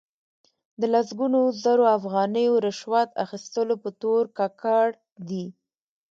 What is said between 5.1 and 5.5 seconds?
دي.